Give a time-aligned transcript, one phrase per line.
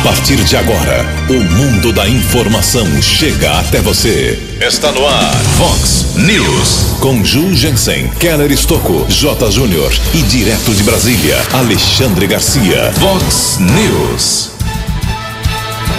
[0.00, 4.42] A partir de agora, o mundo da informação chega até você.
[4.58, 6.96] Está no ar, Fox News.
[7.00, 9.50] Com Ju Jensen, Keller Estocco, J.
[9.50, 12.90] Júnior e direto de Brasília, Alexandre Garcia.
[12.94, 14.52] Fox News.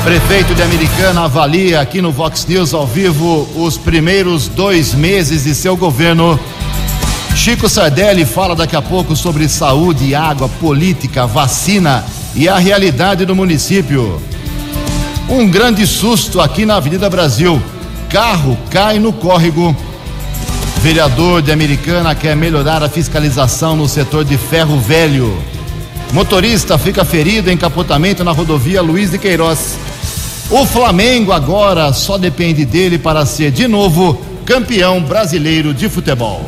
[0.04, 5.54] Prefeito de Americana avalia aqui no Vox News ao vivo os primeiros dois meses de
[5.54, 6.40] seu governo.
[7.36, 12.04] Chico Sardelli fala daqui a pouco sobre saúde, água, política, vacina
[12.36, 14.22] e a realidade do município.
[15.30, 17.62] Um grande susto aqui na Avenida Brasil.
[18.10, 19.76] Carro cai no córrego.
[20.82, 25.38] Vereador de Americana quer melhorar a fiscalização no setor de ferro velho.
[26.12, 29.78] Motorista fica ferido em capotamento na rodovia Luiz de Queiroz.
[30.50, 36.46] O Flamengo agora só depende dele para ser de novo campeão brasileiro de futebol.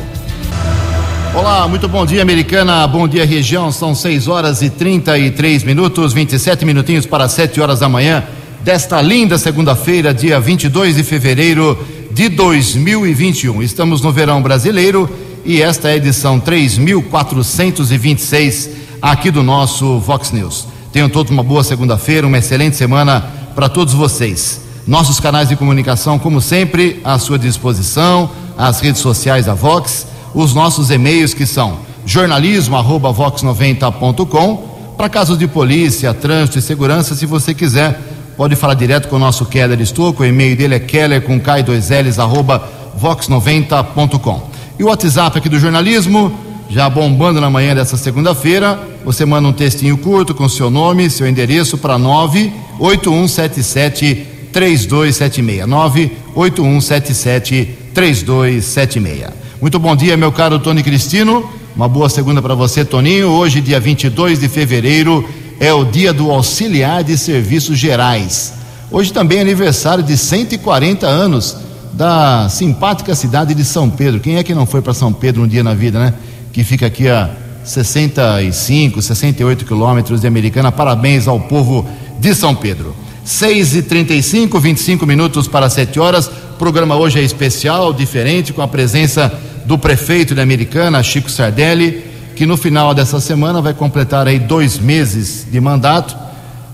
[1.36, 2.86] Olá, muito bom dia, Americana.
[2.86, 3.72] Bom dia, região.
[3.72, 8.22] São 6 horas e 33 minutos, 27 minutinhos para 7 horas da manhã
[8.62, 11.76] desta linda segunda-feira, dia 22 de fevereiro
[12.12, 13.64] de 2021.
[13.64, 15.10] Estamos no verão brasileiro
[15.44, 18.70] e esta é a edição 3426
[19.02, 20.68] aqui do nosso Vox News.
[20.92, 23.24] Tenham todos uma boa segunda-feira, uma excelente semana
[23.56, 24.60] para todos vocês.
[24.86, 30.52] Nossos canais de comunicação, como sempre, à sua disposição, as redes sociais da Vox os
[30.52, 38.00] nossos e-mails que são jornalismo@vox90.com para casos de polícia, trânsito e segurança, se você quiser,
[38.36, 41.60] pode falar direto com o nosso Keller Estouco, o e-mail dele é keller com k
[41.62, 42.62] 2 ls arroba
[43.00, 44.50] vox90.com.
[44.78, 46.32] E o WhatsApp aqui do jornalismo,
[46.68, 51.28] já bombando na manhã dessa segunda-feira, você manda um textinho curto com seu nome, seu
[51.28, 55.66] endereço para 98177 3276.
[55.66, 59.43] 98177 3276.
[59.60, 61.48] Muito bom dia, meu caro Tony Cristino.
[61.76, 63.28] Uma boa segunda para você, Toninho.
[63.28, 65.26] Hoje, dia 22 de fevereiro,
[65.60, 68.52] é o dia do auxiliar de serviços gerais.
[68.90, 71.56] Hoje também é aniversário de 140 anos
[71.92, 74.20] da simpática cidade de São Pedro.
[74.20, 76.14] Quem é que não foi para São Pedro um dia na vida, né?
[76.52, 77.30] Que fica aqui a
[77.62, 80.72] 65, 68 quilômetros de Americana.
[80.72, 81.86] Parabéns ao povo
[82.18, 82.94] de São Pedro.
[83.24, 86.26] 6 e 35 25 minutos para 7 horas.
[86.26, 89.32] O programa hoje é especial, diferente, com a presença
[89.64, 92.04] do prefeito de Americana, Chico Sardelli,
[92.36, 96.14] que no final dessa semana vai completar aí dois meses de mandato,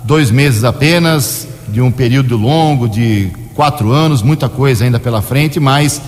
[0.03, 5.61] dois meses apenas, de um período longo, de quatro anos, muita coisa ainda pela frente,
[5.61, 6.03] mas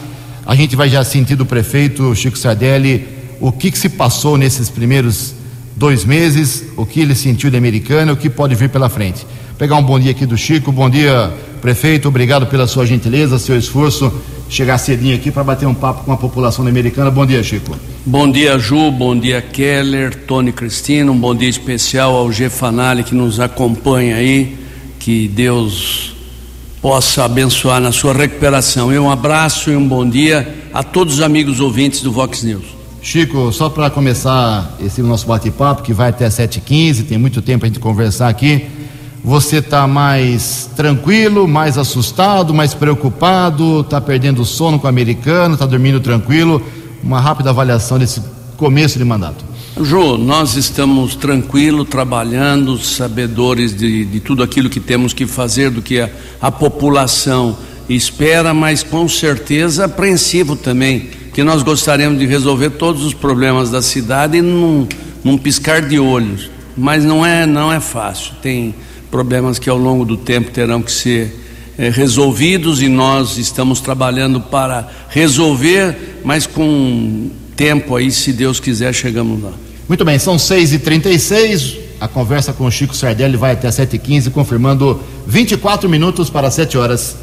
[0.45, 3.07] a gente vai já sentir do prefeito Chico Sardelli
[3.41, 5.35] o que, que se passou nesses primeiros
[5.77, 9.27] dois meses, o que ele sentiu de Americana, o que pode vir pela frente.
[9.59, 13.57] Pegar um bom dia aqui do Chico, bom dia, prefeito, obrigado pela sua gentileza, seu
[13.57, 14.13] esforço
[14.53, 17.11] chegar cedinho aqui para bater um papo com a população americana.
[17.11, 17.75] Bom dia, Chico.
[18.05, 18.91] Bom dia, Ju.
[18.91, 21.11] Bom dia, Keller, Tony Cristina.
[21.11, 24.59] Um bom dia especial ao G Fanali que nos acompanha aí.
[24.99, 26.15] Que Deus
[26.83, 28.93] possa abençoar na sua recuperação.
[28.93, 32.82] E um abraço e um bom dia a todos os amigos ouvintes do Vox News.
[33.05, 37.69] Chico, só para começar esse nosso bate-papo, que vai até 7h15, tem muito tempo a
[37.69, 38.65] gente conversar aqui.
[39.25, 45.67] Você está mais tranquilo, mais assustado, mais preocupado, está perdendo sono com o americano, está
[45.67, 46.63] dormindo tranquilo?
[47.03, 48.23] Uma rápida avaliação desse
[48.57, 49.45] começo de mandato.
[49.81, 55.83] Jô, nós estamos tranquilos, trabalhando, sabedores de, de, tudo aquilo que temos que fazer, do
[55.83, 56.09] que a,
[56.41, 57.57] a população
[57.89, 63.81] espera, mas com certeza apreensivo também, que nós gostaríamos de resolver todos os problemas da
[63.81, 64.87] cidade num,
[65.25, 66.51] num piscar de olhos.
[66.77, 68.33] Mas não é, não é fácil.
[68.43, 68.75] Tem
[69.11, 71.43] problemas que ao longo do tempo terão que ser
[71.79, 78.95] é, resolvidos e nós estamos trabalhando para resolver, mas com tempo aí, se Deus quiser,
[78.95, 79.53] chegamos lá.
[79.89, 81.79] Muito bem, são 6h36.
[82.01, 87.17] A conversa com o Chico Sardelli vai até 7h15, confirmando 24 minutos para 7 horas.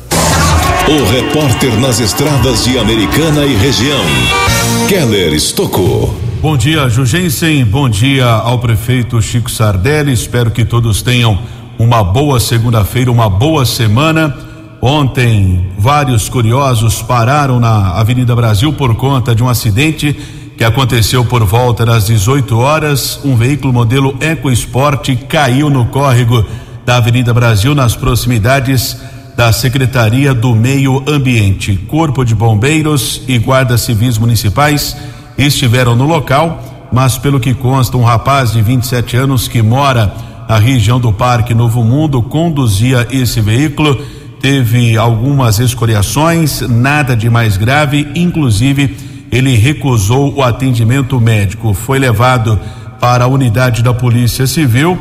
[0.90, 4.03] O repórter nas estradas de Americana e região,
[4.88, 6.13] Keller Estocou.
[6.41, 7.63] Bom dia, Jugensen.
[7.66, 10.12] Bom dia ao prefeito Chico Sardelli.
[10.12, 11.38] Espero que todos tenham
[11.78, 14.35] uma boa segunda-feira, uma boa semana.
[14.82, 20.17] Ontem, vários curiosos pararam na Avenida Brasil por conta de um acidente
[20.58, 23.20] que aconteceu por volta das 18 horas.
[23.23, 26.46] Um veículo modelo EcoSport caiu no córrego
[26.85, 28.97] da Avenida Brasil, nas proximidades
[29.40, 31.78] da Secretaria do Meio Ambiente.
[31.88, 34.97] Corpo de Bombeiros e guardas civis municipais
[35.38, 40.14] estiveram no local, mas pelo que consta, um rapaz de 27 anos que mora
[40.46, 43.96] a região do Parque Novo Mundo conduzia esse veículo,
[44.41, 48.97] teve algumas escoriações, nada de mais grave, inclusive
[49.32, 51.74] ele recusou o atendimento médico.
[51.74, 52.59] Foi levado
[53.00, 55.00] para a unidade da Polícia Civil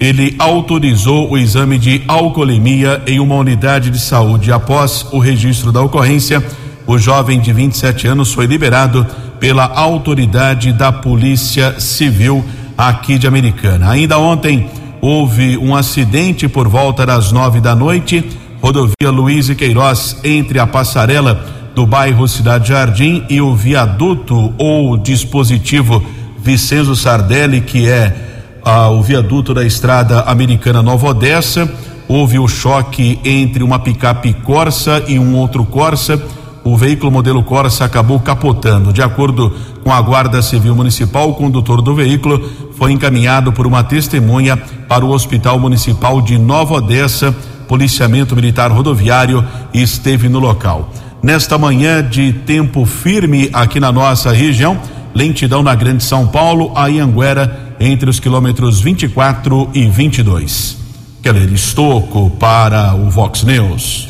[0.00, 4.52] ele autorizou o exame de alcoolemia em uma unidade de saúde.
[4.52, 6.44] Após o registro da ocorrência,
[6.86, 9.06] o jovem de 27 anos foi liberado
[9.40, 12.44] pela autoridade da Polícia Civil
[12.76, 13.90] aqui de Americana.
[13.90, 18.24] Ainda ontem houve um acidente por volta das nove da noite,
[18.60, 24.96] rodovia Luiz e Queiroz, entre a passarela do bairro Cidade Jardim e o viaduto ou
[24.96, 26.04] dispositivo
[26.40, 28.27] Vicenzo Sardelli, que é
[28.68, 31.72] o viaduto da estrada americana Nova Odessa.
[32.06, 36.22] Houve o choque entre uma picape Corsa e um outro Corsa.
[36.62, 38.92] O veículo modelo Corsa acabou capotando.
[38.92, 43.82] De acordo com a Guarda Civil Municipal, o condutor do veículo foi encaminhado por uma
[43.82, 44.56] testemunha
[44.86, 47.34] para o Hospital Municipal de Nova Odessa.
[47.66, 50.90] Policiamento Militar Rodoviário esteve no local.
[51.22, 54.78] Nesta manhã de tempo firme aqui na nossa região,
[55.14, 60.76] lentidão na Grande São Paulo, a Ianguera, entre os quilômetros 24 e 22.
[61.22, 64.08] Keller Estocco para o Vox News.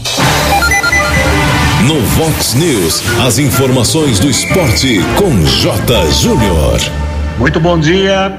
[1.87, 6.11] No Vox News, as informações do esporte com J.
[6.13, 6.81] Júnior.
[7.39, 8.37] Muito bom dia.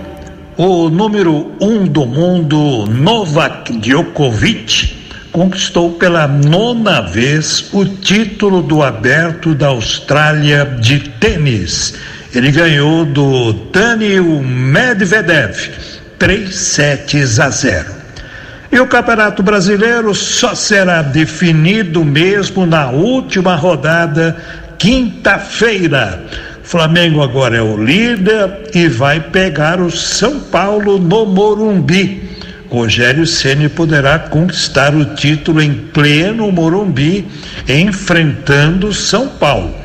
[0.58, 4.94] O número um do mundo, Novak Djokovic,
[5.32, 11.94] conquistou pela nona vez o título do Aberto da Austrália de tênis.
[12.34, 15.56] Ele ganhou do Daniel Medvedev
[16.20, 17.86] 3 sets a 0.
[18.72, 24.38] E o Campeonato Brasileiro só será definido mesmo na última rodada,
[24.78, 26.24] quinta-feira.
[26.62, 32.30] Flamengo agora é o líder e vai pegar o São Paulo no Morumbi.
[32.70, 37.28] Rogério Ceni poderá conquistar o título em pleno Morumbi,
[37.68, 39.79] enfrentando São Paulo.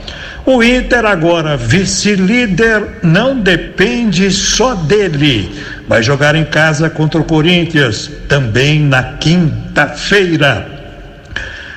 [0.46, 5.50] O Inter, agora vice-líder, não depende só dele.
[5.88, 10.66] Vai jogar em casa contra o Corinthians, também na quinta-feira.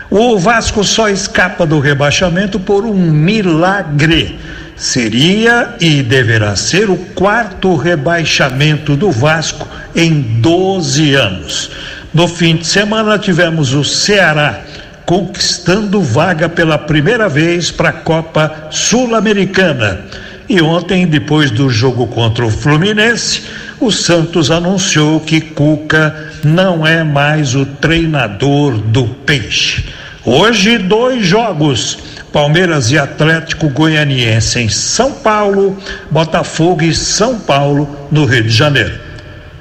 [0.09, 4.37] O Vasco só escapa do rebaixamento por um milagre.
[4.75, 9.65] Seria e deverá ser o quarto rebaixamento do Vasco
[9.95, 11.71] em 12 anos.
[12.13, 14.61] No fim de semana tivemos o Ceará
[15.07, 20.01] conquistando vaga pela primeira vez para a Copa Sul-Americana.
[20.49, 23.43] E ontem, depois do jogo contra o Fluminense,
[23.79, 29.85] o Santos anunciou que Cuca não é mais o treinador do Peixe.
[30.25, 31.97] Hoje, dois jogos:
[32.33, 35.77] Palmeiras e Atlético Goianiense em São Paulo,
[36.11, 38.99] Botafogo e São Paulo no Rio de Janeiro.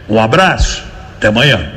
[0.09, 0.83] Um abraço,
[1.17, 1.76] até amanhã.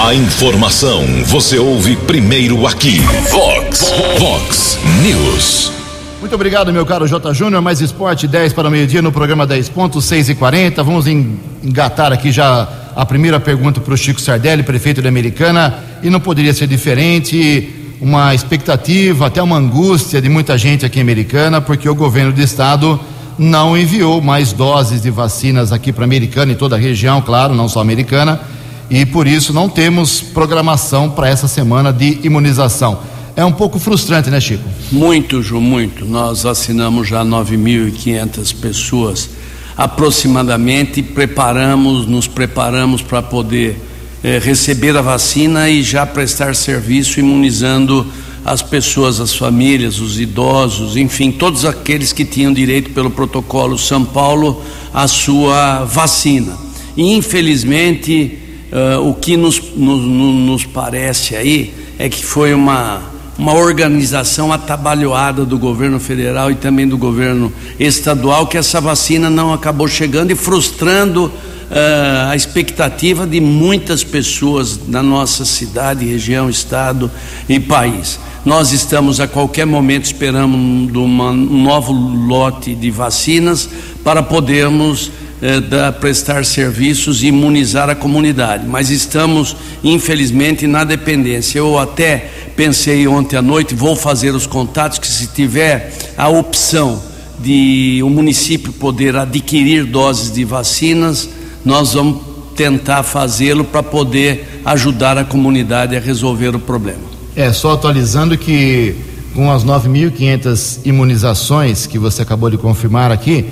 [0.00, 3.00] A informação você ouve primeiro aqui.
[3.32, 5.72] Vox, Vox News.
[6.20, 7.34] Muito obrigado, meu caro J.
[7.34, 7.60] Júnior.
[7.60, 12.12] Mais esporte 10 para o meio-dia no programa 10 pontos, 6 e 40 Vamos engatar
[12.12, 15.74] aqui já a primeira pergunta para o Chico Sardelli, prefeito da Americana.
[16.00, 17.68] E não poderia ser diferente.
[18.00, 22.40] Uma expectativa, até uma angústia de muita gente aqui em Americana, porque o governo do
[22.40, 23.00] estado
[23.36, 27.68] não enviou mais doses de vacinas aqui para Americana e toda a região, claro, não
[27.68, 28.40] só Americana
[28.90, 33.00] e por isso não temos programação para essa semana de imunização.
[33.36, 34.64] É um pouco frustrante, né, Chico?
[34.90, 36.04] Muito, Ju, muito.
[36.04, 39.30] Nós assinamos já 9.500 pessoas
[39.76, 43.80] aproximadamente, preparamos, nos preparamos para poder
[44.24, 48.04] eh, receber a vacina e já prestar serviço imunizando
[48.44, 54.04] as pessoas, as famílias, os idosos, enfim, todos aqueles que tinham direito pelo protocolo São
[54.04, 56.56] Paulo à sua vacina.
[56.96, 63.00] E infelizmente Uh, o que nos, nos, nos, parece aí é que foi uma,
[63.38, 69.54] uma organização atabalhoada do governo federal e também do governo estadual que essa vacina não
[69.54, 77.10] acabou chegando e frustrando uh, a expectativa de muitas pessoas na nossa cidade, região, estado
[77.48, 78.20] e país.
[78.44, 83.68] Nós estamos a qualquer momento esperando uma, um novo lote de vacinas
[84.04, 85.10] para podermos
[85.40, 91.58] eh, da prestar serviços e imunizar a comunidade, mas estamos, infelizmente, na dependência.
[91.58, 97.00] Eu até pensei ontem à noite, vou fazer os contatos, que se tiver a opção
[97.38, 101.28] de o município poder adquirir doses de vacinas,
[101.64, 102.20] nós vamos
[102.56, 107.02] tentar fazê-lo para poder ajudar a comunidade a resolver o problema.
[107.36, 108.96] É, só atualizando que
[109.34, 113.46] com as 9.500 imunizações que você acabou de confirmar aqui,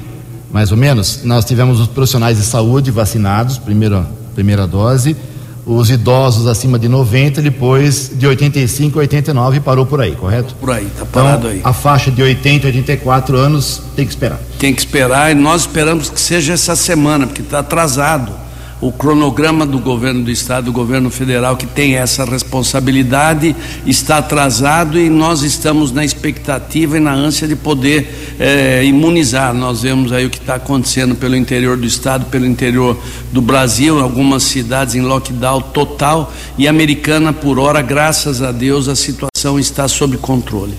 [0.57, 5.15] mais ou menos, nós tivemos os profissionais de saúde vacinados, primeira, primeira dose,
[5.67, 10.57] os idosos acima de 90, depois de 85 a 89 parou por aí, correto?
[10.59, 11.61] Por aí, tá parado então, aí.
[11.63, 14.41] A faixa de 80 a 84 anos tem que esperar.
[14.59, 18.33] Tem que esperar e nós esperamos que seja essa semana, porque está atrasado.
[18.81, 23.57] O cronograma do governo do estado, do governo federal, que tem essa responsabilidade,
[23.87, 29.55] está atrasado e nós estamos na expectativa e na ânsia de poder eh, imunizar.
[29.55, 32.99] Nós vemos aí o que está acontecendo pelo interior do estado, pelo interior
[33.33, 38.97] do Brasil, algumas cidades em lockdown total e americana por hora, graças a Deus, a
[38.97, 40.75] situação está sob controle.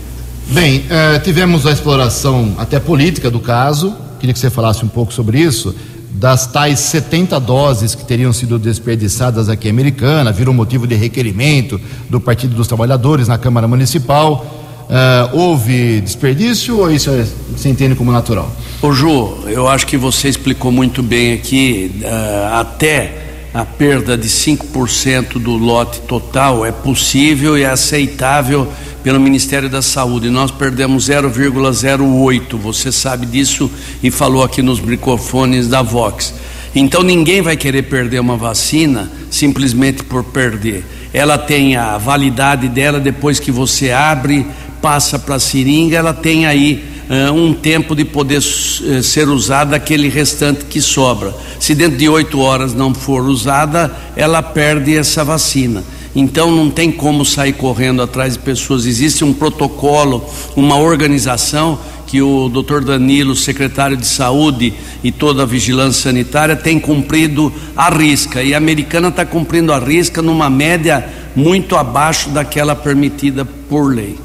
[0.50, 5.12] Bem, eh, tivemos a exploração até política do caso, queria que você falasse um pouco
[5.12, 5.76] sobre isso
[6.18, 11.80] das tais 70 doses que teriam sido desperdiçadas aqui em Americana, virou motivo de requerimento
[12.10, 14.46] do Partido dos Trabalhadores na Câmara Municipal.
[14.90, 18.52] Uh, houve desperdício ou isso é, se entende como natural?
[18.82, 24.28] Ô Ju, eu acho que você explicou muito bem aqui, uh, até a perda de
[24.28, 28.68] 5% do lote total é possível e é aceitável
[29.08, 30.30] pelo Ministério da Saúde.
[30.30, 32.58] Nós perdemos 0,08.
[32.58, 33.72] Você sabe disso
[34.04, 36.34] e falou aqui nos microfones da Vox.
[36.76, 40.84] Então ninguém vai querer perder uma vacina simplesmente por perder.
[41.14, 44.46] Ela tem a validade dela depois que você abre,
[44.82, 49.78] passa para a seringa, ela tem aí uh, um tempo de poder uh, ser usada
[49.78, 51.34] aquele restante que sobra.
[51.62, 55.82] Se dentro de oito horas não for usada, ela perde essa vacina.
[56.18, 58.88] Então não tem como sair correndo atrás de pessoas.
[58.88, 62.84] Existe um protocolo, uma organização que o Dr.
[62.84, 68.42] Danilo, secretário de Saúde e toda a vigilância sanitária tem cumprido a risca.
[68.42, 74.18] E a americana está cumprindo a risca numa média muito abaixo daquela permitida por lei.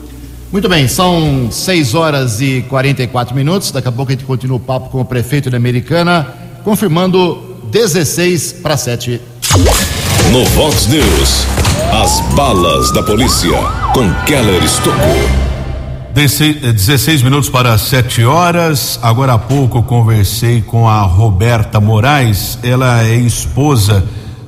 [0.50, 3.70] Muito bem, são 6 horas e 44 minutos.
[3.70, 6.26] Daqui a pouco a gente continua o papo com o prefeito da Americana,
[6.64, 9.20] confirmando 16 para 7.
[10.32, 11.46] No Vox News,
[11.92, 13.50] as balas da polícia
[13.92, 14.96] com Keller Estocou.
[16.14, 18.98] 16 minutos para 7 horas.
[19.02, 22.58] Agora há pouco conversei com a Roberta Moraes.
[22.62, 24.02] Ela é esposa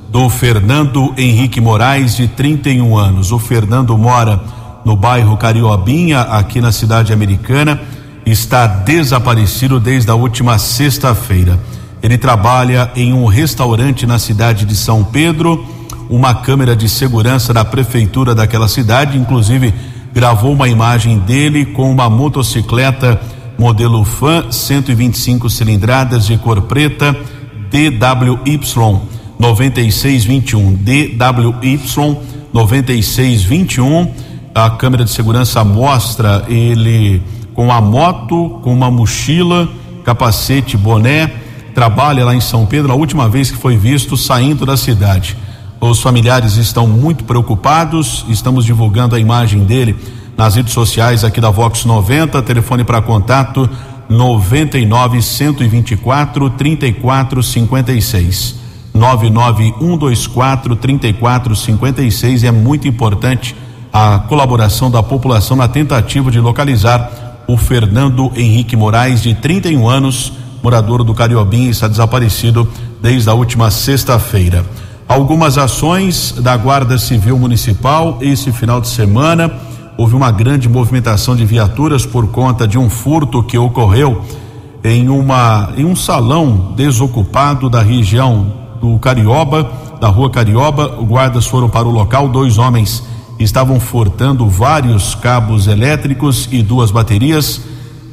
[0.09, 3.31] do Fernando Henrique Moraes, de 31 anos.
[3.31, 4.41] O Fernando mora
[4.83, 7.79] no bairro Cariobinha, aqui na cidade americana.
[8.25, 11.59] Está desaparecido desde a última sexta-feira.
[12.01, 15.74] Ele trabalha em um restaurante na cidade de São Pedro
[16.09, 19.73] uma câmera de segurança da prefeitura daquela cidade, inclusive
[20.13, 23.19] gravou uma imagem dele com uma motocicleta
[23.57, 27.15] modelo Fan 125 cilindradas de cor preta
[27.69, 28.59] DWY
[29.39, 31.79] 9621 DWY
[32.53, 34.13] 9621
[34.55, 37.21] a câmera de segurança mostra ele
[37.53, 39.67] com a moto, com uma mochila,
[40.05, 41.29] capacete, boné,
[41.73, 45.35] trabalha lá em São Pedro, a última vez que foi visto saindo da cidade.
[45.89, 48.25] Os familiares estão muito preocupados.
[48.27, 49.95] Estamos divulgando a imagem dele
[50.35, 52.41] nas redes sociais aqui da Vox 90.
[52.41, 53.69] Telefone para contato
[54.09, 58.55] 99 124 3456.
[58.95, 62.43] 99124 3456.
[62.43, 63.55] É muito importante
[63.93, 70.33] a colaboração da população na tentativa de localizar o Fernando Henrique Moraes, de 31 anos,
[70.63, 72.67] morador do Cariobim, está desaparecido
[72.99, 74.65] desde a última sexta-feira
[75.07, 79.51] algumas ações da Guarda Civil Municipal esse final de semana.
[79.97, 84.21] Houve uma grande movimentação de viaturas por conta de um furto que ocorreu
[84.83, 89.71] em uma em um salão desocupado da região do Carioba,
[90.01, 90.87] da Rua Carioba.
[90.87, 93.03] Guardas foram para o local, dois homens
[93.39, 97.61] estavam furtando vários cabos elétricos e duas baterias.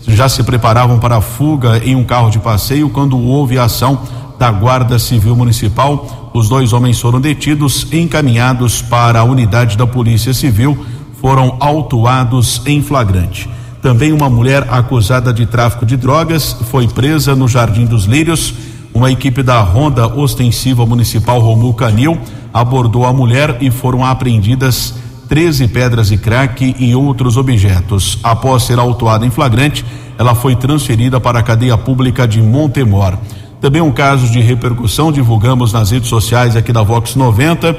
[0.07, 4.01] Já se preparavam para a fuga em um carro de passeio quando houve a ação
[4.39, 6.22] da Guarda Civil Municipal.
[6.35, 10.79] Os dois homens foram detidos, encaminhados para a unidade da Polícia Civil,
[11.21, 13.49] foram autuados em flagrante.
[13.83, 18.55] Também uma mulher acusada de tráfico de drogas foi presa no Jardim dos Lírios.
[18.95, 22.19] Uma equipe da Ronda Ostensiva Municipal Romul Canil
[22.55, 24.95] abordou a mulher e foram apreendidas
[25.29, 28.19] 13 pedras de crack e outros objetos.
[28.23, 29.85] Após ser autuada em flagrante,
[30.19, 33.19] ela foi transferida para a cadeia pública de Montemor.
[33.63, 37.77] Também um caso de repercussão, divulgamos nas redes sociais aqui da Vox 90.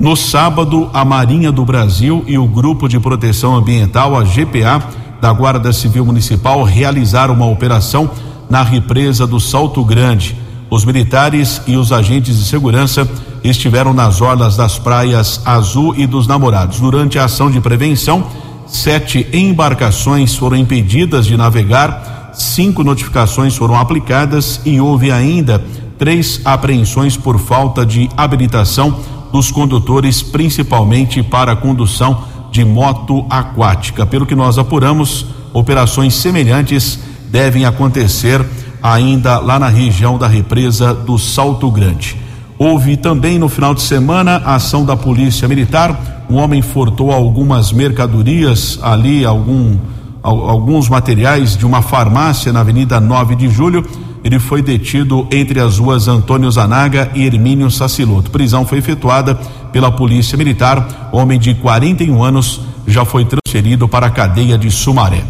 [0.00, 4.82] No sábado, a Marinha do Brasil e o Grupo de Proteção Ambiental, a GPA,
[5.20, 8.10] da Guarda Civil Municipal, realizaram uma operação
[8.50, 10.36] na represa do Salto Grande.
[10.68, 13.08] Os militares e os agentes de segurança
[13.44, 16.80] estiveram nas orlas das praias Azul e dos Namorados.
[16.80, 18.26] Durante a ação de prevenção,
[18.66, 25.62] sete embarcações foram impedidas de navegar cinco notificações foram aplicadas e houve ainda
[25.98, 28.98] três apreensões por falta de habilitação
[29.32, 34.04] dos condutores, principalmente para a condução de moto aquática.
[34.04, 36.98] Pelo que nós apuramos, operações semelhantes
[37.30, 38.44] devem acontecer
[38.82, 42.16] ainda lá na região da represa do Salto Grande.
[42.58, 46.26] Houve também no final de semana a ação da Polícia Militar.
[46.28, 49.78] Um homem furtou algumas mercadorias ali, algum,
[50.22, 53.84] alguns materiais de uma farmácia na Avenida 9 de Julho.
[54.22, 58.30] Ele foi detido entre as ruas Antônio Zanaga e Hermínio Saciloto.
[58.30, 59.34] Prisão foi efetuada
[59.72, 61.10] pela Polícia Militar.
[61.12, 65.24] Homem de 41 anos já foi transferido para a cadeia de Sumaré.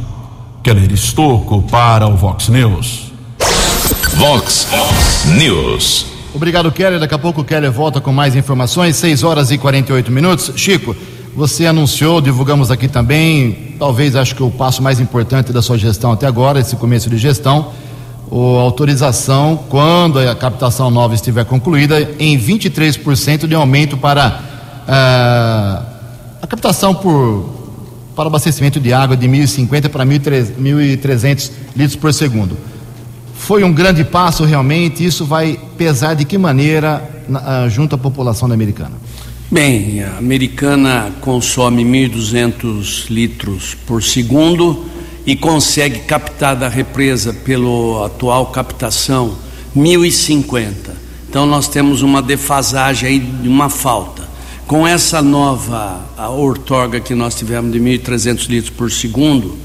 [0.63, 3.13] Keller Estocco para o Vox News.
[4.17, 4.69] Vox
[5.39, 6.07] News.
[6.35, 7.01] Obrigado, Keller.
[7.01, 8.97] Daqui a pouco o Keller volta com mais informações.
[8.97, 10.53] 6 horas e 48 minutos.
[10.57, 10.95] Chico,
[11.35, 16.13] você anunciou, divulgamos aqui também, talvez acho que o passo mais importante da sua gestão
[16.13, 17.73] até agora, esse começo de gestão,
[18.31, 24.41] a autorização, quando a captação nova estiver concluída, em 23% de aumento para
[24.87, 27.61] uh, a captação por
[28.15, 32.55] para abastecimento de água de 1.050 para 1.300 litros por segundo.
[33.35, 38.53] Foi um grande passo realmente, isso vai pesar de que maneira na, junto à população
[38.53, 38.93] americana?
[39.53, 44.87] Bem, a americana consome 1.200 litros por segundo
[45.27, 49.37] e consegue captar da represa pela atual captação
[49.77, 50.73] 1.050.
[51.29, 54.23] Então nós temos uma defasagem aí, uma falta.
[54.69, 59.59] Com essa nova ortorga que nós tivemos de 1.300 litros por segundo,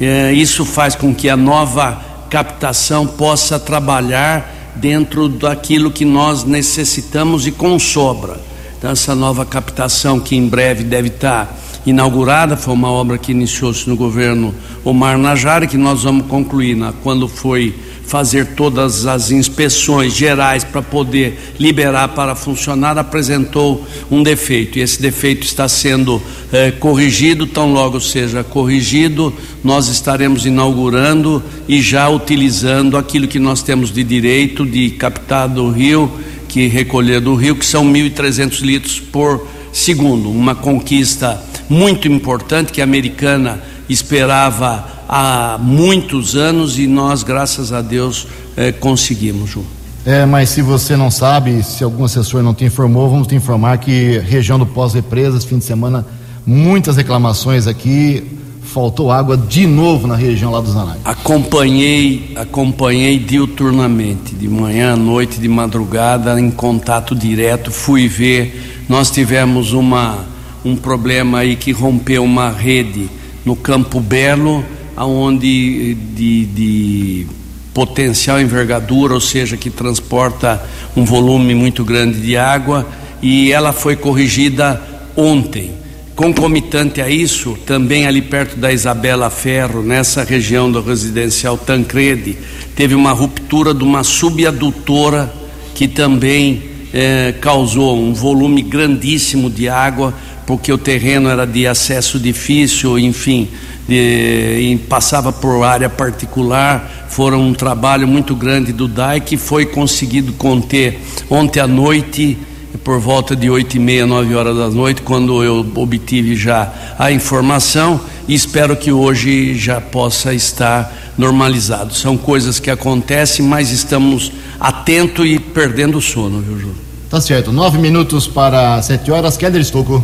[0.00, 7.44] é, isso faz com que a nova captação possa trabalhar dentro daquilo que nós necessitamos
[7.44, 8.51] e com sobra.
[8.82, 13.88] Então, essa nova captação que em breve deve estar inaugurada, foi uma obra que iniciou-se
[13.88, 14.52] no governo
[14.84, 17.72] Omar Najari, que nós vamos concluir na, quando foi
[18.04, 24.80] fazer todas as inspeções gerais para poder liberar para funcionar, apresentou um defeito.
[24.80, 26.20] E esse defeito está sendo
[26.52, 33.62] eh, corrigido, tão logo seja corrigido, nós estaremos inaugurando e já utilizando aquilo que nós
[33.62, 36.10] temos de direito de captar do rio,
[36.52, 40.30] que recolher do rio, que são 1.300 litros por segundo.
[40.30, 47.80] Uma conquista muito importante que a americana esperava há muitos anos e nós, graças a
[47.80, 49.64] Deus, é, conseguimos, Ju.
[50.04, 53.78] É, mas se você não sabe, se algum assessor não te informou, vamos te informar
[53.78, 56.04] que região do pós-represas, fim de semana,
[56.44, 61.00] muitas reclamações aqui, faltou água de novo na região lá dos Anais.
[61.04, 69.10] Acompanhei, acompanhei diuturnamente, de manhã à noite, de madrugada, em contato direto, fui ver, nós
[69.10, 70.24] tivemos uma,
[70.64, 73.08] um problema aí que rompeu uma rede
[73.44, 74.64] no Campo Belo,
[74.96, 77.26] aonde de, de
[77.74, 80.62] potencial envergadura, ou seja, que transporta
[80.96, 82.86] um volume muito grande de água,
[83.20, 84.80] e ela foi corrigida
[85.16, 85.81] ontem.
[86.22, 92.38] Concomitante a isso, também ali perto da Isabela Ferro, nessa região do residencial Tancredi,
[92.76, 95.34] teve uma ruptura de uma subadutora
[95.74, 96.62] que também
[96.94, 100.14] eh, causou um volume grandíssimo de água,
[100.46, 103.48] porque o terreno era de acesso difícil, enfim,
[103.88, 110.32] de, passava por área particular, foram um trabalho muito grande do DAI que foi conseguido
[110.34, 112.38] conter ontem à noite,
[112.78, 117.12] por volta de oito e meia, nove horas da noite, quando eu obtive já a
[117.12, 121.94] informação e espero que hoje já possa estar normalizado.
[121.94, 126.76] São coisas que acontecem, mas estamos atentos e perdendo o sono, viu, Júlio?
[127.10, 127.52] Tá certo.
[127.52, 129.36] Nove minutos para sete horas.
[129.36, 130.02] Keller Estocco.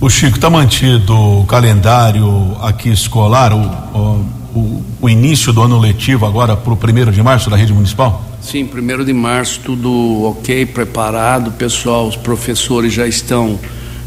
[0.00, 6.26] O Chico, está mantido o calendário aqui escolar, o, o, o início do ano letivo
[6.26, 8.22] agora para o primeiro de março da rede municipal?
[8.44, 13.58] Sim, primeiro de março, tudo ok, preparado, pessoal, os professores já estão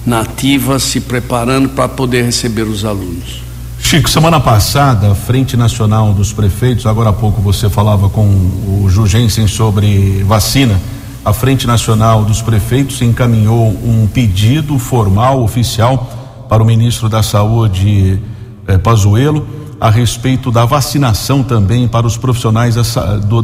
[0.06, 3.41] na ativa, se preparando para poder receber os alunos.
[3.80, 8.88] Chico, semana passada, a Frente Nacional dos Prefeitos, agora há pouco você falava com o
[8.89, 10.80] Jugensen sobre vacina
[11.28, 18.17] a Frente Nacional dos Prefeitos encaminhou um pedido formal, oficial, para o ministro da Saúde,
[18.65, 19.45] eh, Pazuello,
[19.79, 22.75] a respeito da vacinação também para os profissionais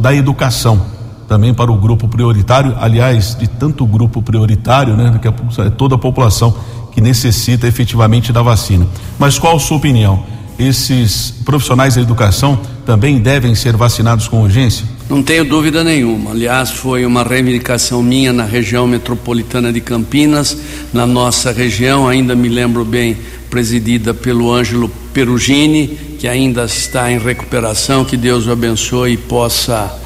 [0.00, 0.84] da, educação,
[1.28, 5.98] também para o grupo prioritário, aliás, de tanto grupo prioritário, né, que é toda a
[5.98, 6.54] população
[6.92, 8.86] que necessita efetivamente da vacina.
[9.18, 10.24] Mas qual a sua opinião?
[10.56, 14.86] Esses profissionais da educação também devem ser vacinados com urgência?
[15.10, 16.30] Não tenho dúvida nenhuma.
[16.30, 20.56] Aliás, foi uma reivindicação minha na região metropolitana de Campinas,
[20.92, 23.16] na nossa região, ainda me lembro bem,
[23.54, 25.86] presidida pelo Ângelo Perugini,
[26.18, 28.04] que ainda está em recuperação.
[28.04, 29.96] Que Deus o abençoe e possa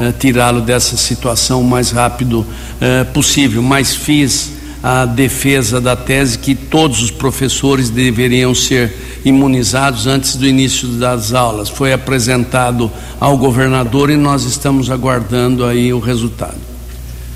[0.00, 2.44] eh, tirá-lo dessa situação o mais rápido
[2.80, 3.62] eh, possível.
[3.62, 10.44] Mas fiz a defesa da tese que todos os professores deveriam ser imunizados antes do
[10.44, 11.68] início das aulas.
[11.68, 12.90] Foi apresentado
[13.20, 16.58] ao governador e nós estamos aguardando aí o resultado.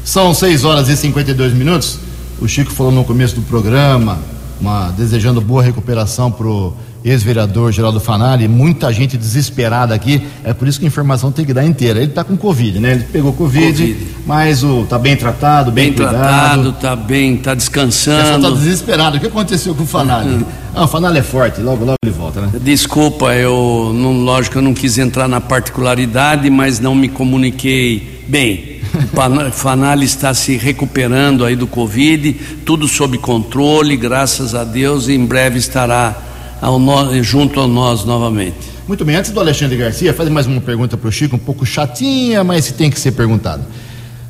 [0.04, 2.00] São 6 horas e 52 minutos.
[2.40, 4.18] O Chico falou no começo do programa,
[4.60, 10.78] uma, desejando boa recuperação pro ex-vereador Geraldo Fanari, muita gente desesperada aqui, é por isso
[10.78, 11.98] que a informação tem que dar inteira.
[11.98, 12.92] Ele está com Covid, né?
[12.92, 14.06] Ele pegou Covid, COVID.
[14.26, 16.18] mas o tá bem tratado, bem, bem cuidado.
[16.18, 18.46] tratado, tá bem, tá descansando.
[18.46, 19.16] O tá desesperado.
[19.16, 20.28] O que aconteceu com o Fanari?
[20.28, 20.44] Uhum.
[20.74, 22.50] Ah, o Fanari é forte, logo, logo ele volta, né?
[22.60, 28.69] Desculpa, eu, não, lógico, eu não quis entrar na particularidade, mas não me comuniquei bem.
[29.12, 32.32] O Fanali está se recuperando aí do Covid,
[32.64, 36.16] tudo sob controle, graças a Deus, e em breve estará
[36.62, 38.70] no, junto a nós novamente.
[38.86, 41.66] Muito bem, antes do Alexandre Garcia, fazer mais uma pergunta para o Chico, um pouco
[41.66, 43.64] chatinha, mas tem que ser perguntado.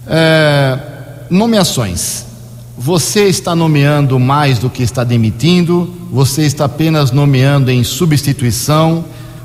[0.07, 0.79] É,
[1.29, 2.27] nomeações.
[2.77, 5.95] Você está nomeando mais do que está demitindo?
[6.11, 9.05] Você está apenas nomeando em substituição?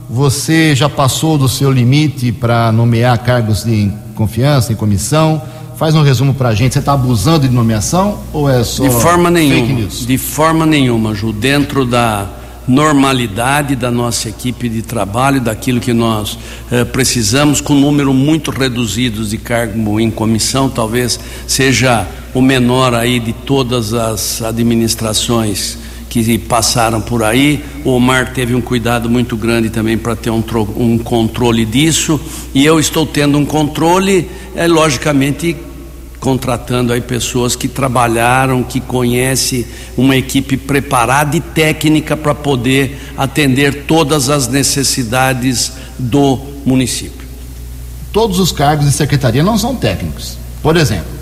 [0.10, 5.42] Você já passou do seu limite para nomear cargos de confiança, em comissão?
[5.78, 6.74] Faz um resumo para a gente.
[6.74, 9.88] Você está abusando de nomeação ou é só de forma nenhuma?
[9.88, 11.34] De forma nenhuma, Ju.
[11.34, 12.28] Dentro da
[12.68, 16.38] normalidade da nossa equipe de trabalho, daquilo que nós
[16.72, 22.94] eh, precisamos, com um número muito reduzido de cargo em comissão, talvez seja o menor
[22.94, 25.78] aí de todas as administrações
[26.24, 27.64] que passaram por aí.
[27.84, 30.44] O Omar teve um cuidado muito grande também para ter um,
[30.78, 32.20] um, controle disso,
[32.54, 35.58] e eu estou tendo um controle, é, logicamente
[36.20, 39.66] contratando aí pessoas que trabalharam, que conhecem
[39.98, 47.28] uma equipe preparada e técnica para poder atender todas as necessidades do município.
[48.14, 50.38] Todos os cargos de secretaria não são técnicos.
[50.64, 51.15] Por exemplo,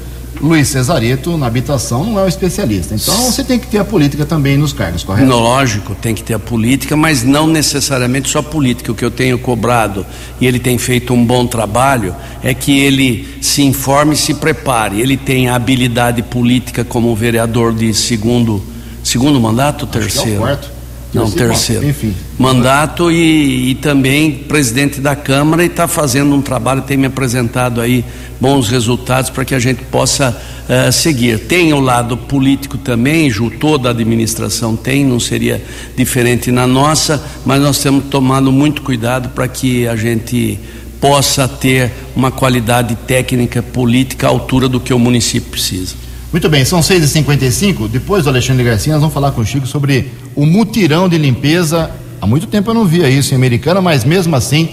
[0.43, 2.93] Luiz Cesareto, na habitação, não é um especialista.
[2.93, 5.29] Então você tem que ter a política também nos cargos, correto?
[5.29, 8.91] Lógico, tem que ter a política, mas não necessariamente só política.
[8.91, 10.05] O que eu tenho cobrado,
[10.41, 14.99] e ele tem feito um bom trabalho, é que ele se informe e se prepare.
[14.99, 18.61] Ele tem a habilidade política como vereador de segundo,
[19.01, 20.19] segundo mandato, terceiro?
[20.19, 20.72] Acho que é o quarto.
[21.13, 21.87] Não, terceiro.
[21.87, 22.13] Enfim.
[22.39, 27.79] Mandato e, e, também presidente da Câmara e está fazendo um trabalho, tem me apresentado
[27.79, 28.03] aí
[28.41, 30.35] bons resultados para que a gente possa
[30.67, 31.39] uh, seguir.
[31.39, 35.63] Tem o lado político também, Ju, toda a administração tem, não seria
[35.95, 40.59] diferente na nossa, mas nós temos tomado muito cuidado para que a gente
[40.99, 45.95] possa ter uma qualidade técnica política à altura do que o município precisa.
[46.33, 47.87] Muito bem, são 6h55.
[47.87, 51.91] Depois do Alexandre Garcia, nós vamos falar com o Chico sobre o mutirão de limpeza.
[52.19, 54.69] Há muito tempo eu não via isso em Americana, mas mesmo assim,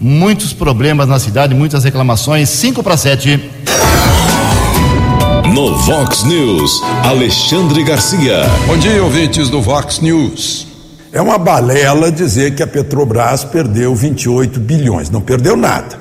[0.00, 2.48] muitos problemas na cidade, muitas reclamações.
[2.48, 3.38] 5 para 7.
[5.52, 8.40] No Vox News, Alexandre Garcia.
[8.66, 10.66] Bom dia, ouvintes do Vox News.
[11.12, 15.10] É uma balela dizer que a Petrobras perdeu 28 bilhões.
[15.10, 15.98] Não perdeu nada.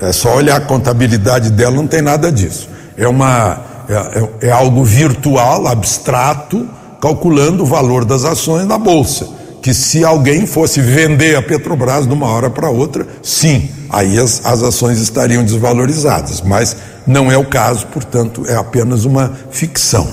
[0.00, 2.70] É só olhar a contabilidade dela, não tem nada disso.
[2.96, 6.68] É uma é, é, é algo virtual, abstrato,
[7.00, 9.28] calculando o valor das ações na bolsa.
[9.60, 14.46] Que se alguém fosse vender a Petrobras de uma hora para outra, sim, aí as,
[14.46, 16.76] as ações estariam desvalorizadas, mas
[17.06, 20.08] não é o caso, portanto, é apenas uma ficção.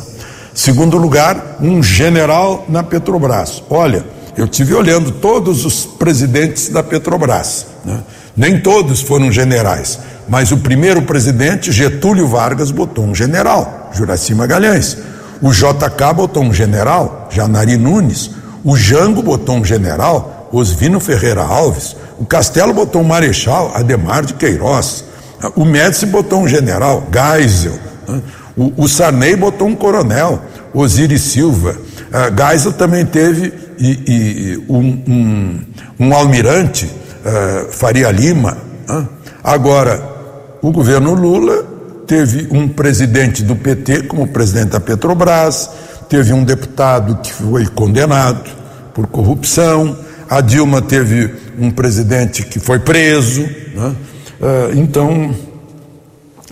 [0.53, 3.61] Segundo lugar, um general na Petrobras.
[3.69, 4.03] Olha,
[4.35, 7.99] eu tive olhando todos os presidentes da Petrobras, né?
[8.35, 9.99] nem todos foram generais.
[10.27, 14.97] Mas o primeiro presidente, Getúlio Vargas, botou um general, Juraci Magalhães.
[15.41, 18.31] O JK botou um general, Janari Nunes.
[18.63, 21.95] O Jango botou um general, Osvino Ferreira Alves.
[22.19, 25.05] O Castelo botou um marechal, Ademar de Queiroz.
[25.55, 27.77] O Médici botou um general, Geisel.
[28.55, 30.41] O, o Sarney botou um coronel,
[30.73, 31.75] Osiris Silva.
[32.07, 35.59] Uh, Geisel também teve e, e, um, um,
[35.99, 38.57] um, almirante, uh, Faria Lima.
[38.89, 39.05] Uh.
[39.43, 40.16] Agora,
[40.61, 41.65] o governo Lula
[42.05, 45.69] teve um presidente do PT como presidente da Petrobras,
[46.09, 48.49] teve um deputado que foi condenado
[48.93, 49.97] por corrupção,
[50.29, 53.95] a Dilma teve um presidente que foi preso, né?
[54.41, 55.33] Ah, então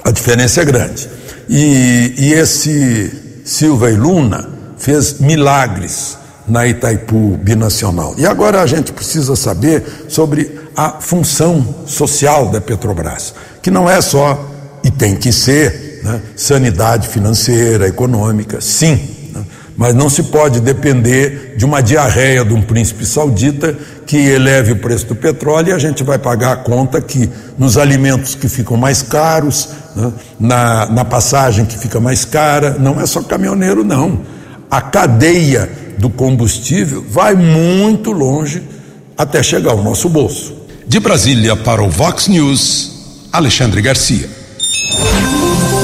[0.04, 1.10] a diferença é grande.
[1.50, 8.16] E, e esse Silva e Luna fez milagres na Itaipu binacional.
[8.18, 13.34] E agora a gente precisa saber sobre a função social da Petrobras
[13.66, 14.48] que não é só,
[14.84, 19.44] e tem que ser, né, sanidade financeira, econômica, sim, né,
[19.76, 24.76] mas não se pode depender de uma diarreia de um príncipe saudita que eleve o
[24.76, 27.28] preço do petróleo e a gente vai pagar a conta que
[27.58, 33.02] nos alimentos que ficam mais caros, né, na, na passagem que fica mais cara, não
[33.02, 34.22] é só caminhoneiro, não.
[34.70, 38.64] A cadeia do combustível vai muito longe
[39.18, 40.54] até chegar ao nosso bolso.
[40.88, 43.28] De Brasília para o Vox News.
[43.32, 44.30] Alexandre Garcia.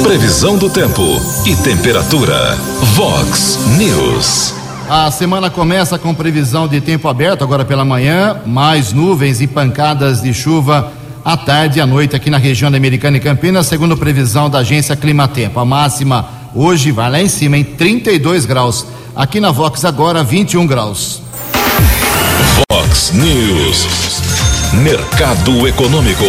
[0.04, 1.02] Previsão do tempo
[1.46, 2.56] e temperatura.
[2.96, 4.54] Vox News.
[4.90, 10.22] A semana começa com previsão de tempo aberto agora pela manhã, mais nuvens e pancadas
[10.22, 10.92] de chuva
[11.24, 14.60] à tarde e à noite aqui na região da Americana e Campinas, segundo previsão da
[14.60, 15.60] agência Climatempo.
[15.60, 18.86] A máxima Hoje vai lá em cima, em 32 graus.
[19.16, 21.22] Aqui na Vox agora 21 graus.
[22.70, 23.88] Vox News.
[24.84, 26.26] Mercado Econômico.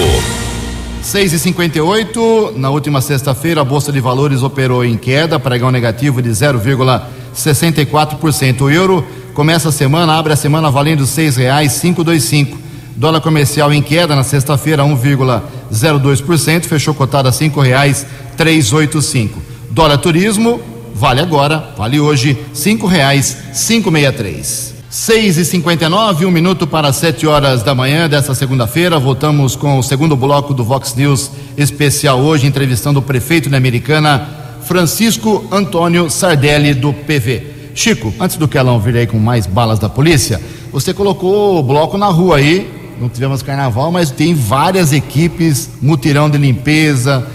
[1.02, 6.22] 6 e 58 na última sexta-feira, a Bolsa de Valores operou em queda, pregão negativo
[6.22, 8.60] de 0,64%.
[8.60, 9.04] O euro
[9.34, 12.56] começa a semana, abre a semana valendo R$ 6,525.
[12.94, 19.51] Dólar comercial em queda na sexta-feira, 1,02%, fechou cotado a R$ 5,385.
[19.72, 20.60] Dora Turismo,
[20.94, 24.74] vale agora, vale hoje, cinco reais, cinco meia três.
[24.90, 29.56] Seis e cinquenta e nove, um minuto para sete horas da manhã desta segunda-feira, voltamos
[29.56, 34.28] com o segundo bloco do Vox News especial hoje, entrevistando o prefeito da Americana,
[34.64, 37.70] Francisco Antônio Sardelli, do PV.
[37.74, 40.38] Chico, antes do Kelão vir aí com mais balas da polícia,
[40.70, 46.28] você colocou o bloco na rua aí, não tivemos carnaval, mas tem várias equipes, mutirão
[46.28, 47.26] de limpeza,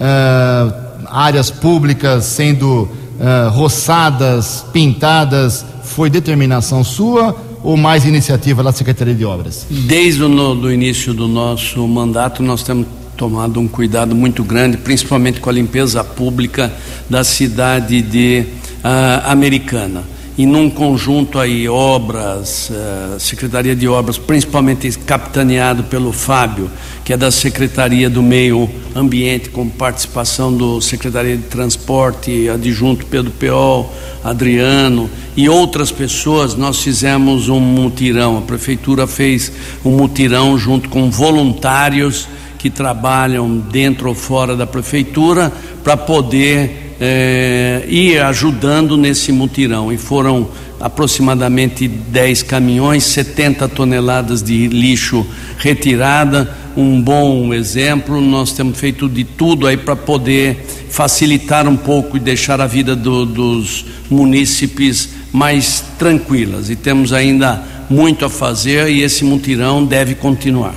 [0.00, 0.83] uh,
[1.14, 9.24] áreas públicas sendo uh, roçadas, pintadas foi determinação sua ou mais iniciativa da Secretaria de
[9.24, 9.64] Obras?
[9.70, 15.38] Desde o do início do nosso mandato, nós temos tomado um cuidado muito grande, principalmente
[15.38, 16.72] com a limpeza pública
[17.08, 18.44] da cidade de
[18.82, 26.68] uh, Americana e num conjunto aí obras, uh, Secretaria de Obras, principalmente capitaneado pelo Fábio,
[27.04, 33.30] que é da Secretaria do Meio Ambiente, com participação do Secretaria de Transporte, adjunto Pedro
[33.30, 33.94] Peol,
[34.24, 38.38] Adriano e outras pessoas, nós fizemos um mutirão.
[38.38, 39.52] A prefeitura fez
[39.84, 42.26] um mutirão junto com voluntários
[42.58, 45.52] que trabalham dentro ou fora da prefeitura
[45.84, 49.92] para poder é, ir ajudando nesse mutirão.
[49.92, 50.48] E foram
[50.80, 55.26] aproximadamente 10 caminhões, 70 toneladas de lixo
[55.58, 58.20] retirada, um bom exemplo.
[58.20, 62.94] Nós temos feito de tudo aí para poder facilitar um pouco e deixar a vida
[62.94, 66.70] do, dos munícipes mais tranquilas.
[66.70, 70.74] E temos ainda muito a fazer e esse mutirão deve continuar.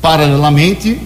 [0.00, 0.98] Paralelamente,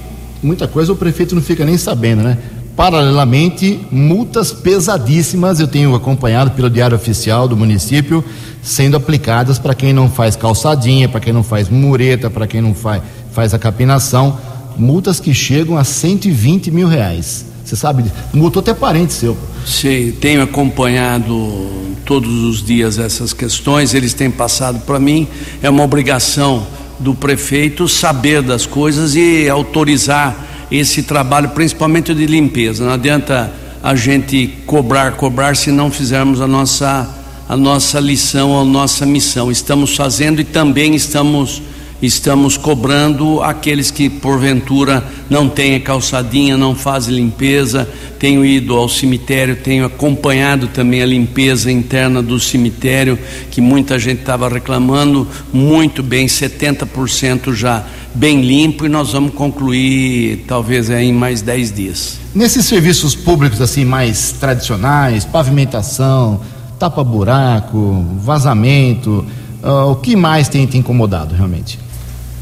[0.42, 2.38] muita coisa o prefeito não fica nem sabendo, né?
[2.77, 8.25] Paralelamente, multas pesadíssimas eu tenho acompanhado pelo Diário Oficial do município
[8.63, 12.75] sendo aplicadas para quem não faz calçadinha, para quem não faz mureta, para quem não
[12.75, 14.39] faz, faz a capinação.
[14.77, 17.45] Multas que chegam a 120 mil reais.
[17.65, 19.37] Você sabe, multou até parente seu.
[19.67, 21.69] Sim, tenho acompanhado
[22.05, 25.27] todos os dias essas questões, eles têm passado para mim.
[25.63, 26.67] É uma obrigação
[26.99, 32.83] do prefeito saber das coisas e autorizar esse trabalho, principalmente de limpeza.
[32.83, 37.09] Não adianta a gente cobrar, cobrar se não fizermos a nossa,
[37.47, 39.53] a nossa lição, a nossa missão.
[39.53, 41.61] Estamos fazendo e também estamos
[42.03, 47.89] estamos cobrando aqueles que porventura não têm calçadinha, não fazem limpeza.
[48.19, 53.17] Tenho ido ao cemitério, tenho acompanhado também a limpeza interna do cemitério,
[53.53, 60.44] que muita gente estava reclamando, muito bem, 70% já bem limpo e nós vamos concluir
[60.46, 62.18] talvez em mais 10 dias.
[62.35, 66.40] Nesses serviços públicos assim mais tradicionais, pavimentação,
[66.79, 69.25] tapa-buraco, vazamento,
[69.62, 71.79] uh, o que mais tem te incomodado realmente?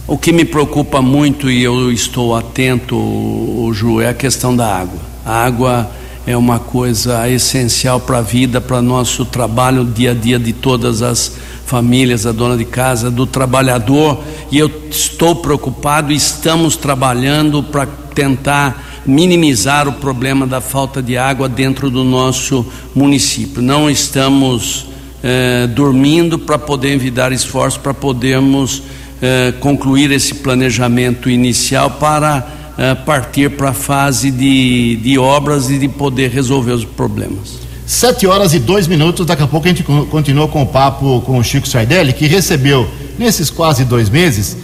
[0.07, 4.99] O que me preocupa muito e eu estou atento, Ju, é a questão da água.
[5.25, 5.91] A água
[6.27, 11.03] é uma coisa essencial para a vida, para nosso trabalho dia a dia de todas
[11.03, 11.37] as
[11.71, 14.19] famílias, a dona de casa, do trabalhador.
[14.51, 21.49] E eu estou preocupado, estamos trabalhando para tentar minimizar o problema da falta de água
[21.49, 23.63] dentro do nosso município.
[23.63, 24.87] Não estamos
[25.23, 28.83] eh, dormindo para poder envidar esforços para podermos
[29.23, 35.79] eh, concluir esse planejamento inicial para eh, partir para a fase de, de obras e
[35.79, 37.70] de poder resolver os problemas.
[37.91, 41.37] Sete horas e dois minutos, daqui a pouco a gente continua com o papo com
[41.37, 44.57] o Chico Sardelli, que recebeu, nesses quase dois meses,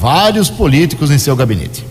[0.00, 1.86] vários políticos em seu gabinete.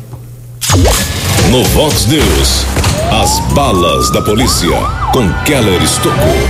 [1.49, 2.65] No Vox News,
[3.09, 4.69] as balas da polícia
[5.13, 6.49] com Keller Estocou.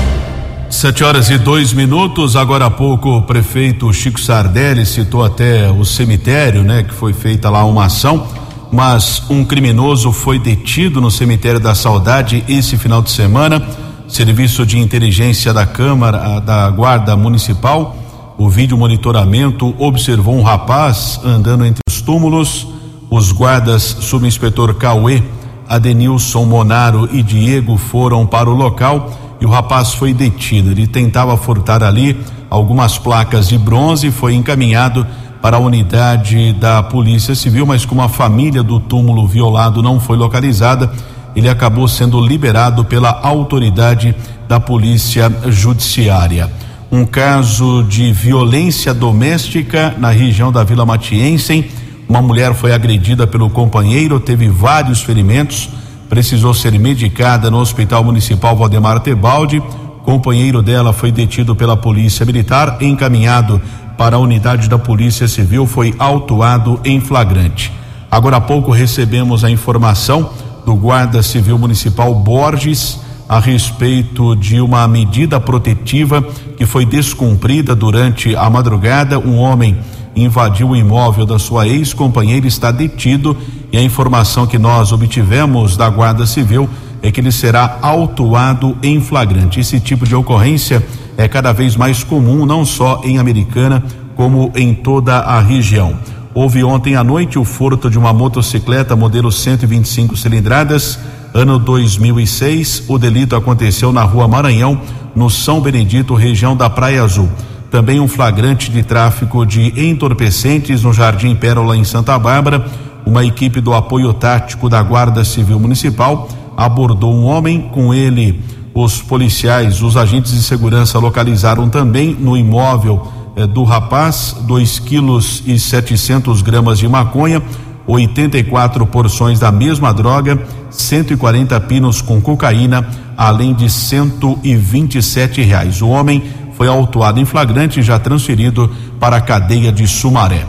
[0.72, 2.36] Sete horas e dois minutos.
[2.36, 6.82] Agora há pouco o prefeito Chico Sardelli citou até o cemitério, né?
[6.82, 8.28] Que foi feita lá uma ação,
[8.72, 13.91] mas um criminoso foi detido no cemitério da Saudade esse final de semana.
[14.12, 17.96] Serviço de inteligência da Câmara, da Guarda Municipal,
[18.38, 22.68] o vídeo monitoramento observou um rapaz andando entre os túmulos.
[23.10, 25.24] Os guardas, subinspetor Cauê
[25.66, 30.72] Adenilson Monaro e Diego foram para o local e o rapaz foi detido.
[30.72, 32.20] Ele tentava furtar ali
[32.50, 35.08] algumas placas de bronze e foi encaminhado
[35.42, 40.18] para a unidade da Polícia Civil, mas como a família do túmulo violado não foi
[40.18, 40.92] localizada,
[41.36, 44.16] ele acabou sendo liberado pela autoridade
[44.48, 46.52] da Polícia Judiciária.
[46.92, 51.72] Um caso de violência doméstica na região da Vila Matiense.
[52.08, 55.70] Uma mulher foi agredida pelo companheiro, teve vários ferimentos,
[56.10, 59.64] precisou ser medicada no Hospital Municipal Valdemar Tebaldi.
[60.04, 63.62] Companheiro dela foi detido pela Polícia Militar, encaminhado
[63.98, 67.72] para a unidade da Polícia Civil, foi autuado em flagrante.
[68.10, 70.32] Agora há pouco recebemos a informação
[70.66, 76.22] do Guarda Civil Municipal Borges a respeito de uma medida protetiva
[76.58, 79.18] que foi descumprida durante a madrugada.
[79.18, 79.78] Um homem
[80.16, 83.38] invadiu o imóvel da sua ex-companheira, está detido
[83.72, 86.70] e a informação que nós obtivemos da Guarda Civil
[87.02, 89.60] é que ele será autuado em flagrante.
[89.60, 90.86] Esse tipo de ocorrência
[91.18, 93.84] é cada vez mais comum, não só em Americana,
[94.16, 95.96] como em toda a região.
[96.34, 100.98] Houve ontem à noite o furto de uma motocicleta modelo 125 cilindradas,
[101.34, 102.86] ano 2006.
[102.88, 104.80] O delito aconteceu na rua Maranhão,
[105.14, 107.30] no São Benedito, região da Praia Azul.
[107.70, 112.66] Também um flagrante de tráfico de entorpecentes no Jardim Pérola, em Santa Bárbara.
[113.06, 117.70] Uma equipe do apoio tático da Guarda Civil Municipal abordou um homem.
[117.74, 118.42] Com ele,
[118.74, 125.44] os policiais, os agentes de segurança localizaram também no imóvel eh, do rapaz 2 quilos
[125.46, 127.42] e 700 gramas de maconha,
[127.88, 135.82] 84 porções da mesma droga, 140 pinos com cocaína, além de 127 reais.
[135.82, 136.24] O homem
[136.58, 140.46] foi autuado em flagrante e já transferido para a cadeia de Sumaré.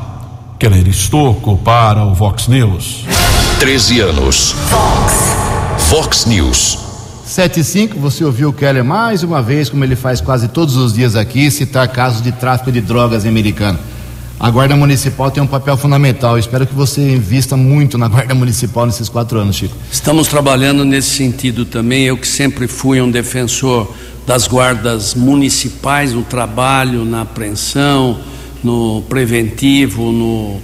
[0.58, 3.04] Keller Estocco para o Vox News.
[3.58, 4.54] 13 anos.
[4.70, 5.88] Vox.
[5.88, 6.81] Vox News.
[7.32, 11.16] 75, você ouviu o Keller mais uma vez, como ele faz quase todos os dias
[11.16, 13.78] aqui, citar casos de tráfico de drogas americano.
[14.38, 16.38] A Guarda Municipal tem um papel fundamental.
[16.38, 19.74] espero que você invista muito na Guarda Municipal nesses quatro anos, Chico.
[19.90, 22.04] Estamos trabalhando nesse sentido também.
[22.04, 23.90] Eu que sempre fui um defensor
[24.26, 28.20] das guardas municipais no trabalho, na apreensão,
[28.62, 30.60] no preventivo, no